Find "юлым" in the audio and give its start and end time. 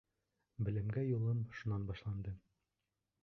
1.09-1.43